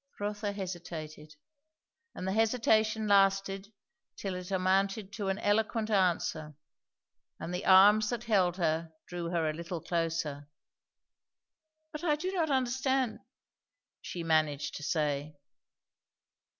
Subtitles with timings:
[0.19, 1.35] Rotha hesitated,
[2.15, 3.71] and the hesitation lasted
[4.15, 6.55] till it amounted to an eloquent answer;
[7.39, 10.49] and the arms that held her drew her a little closer.
[11.91, 13.19] "But I do not understand"
[14.01, 15.35] she managed to say.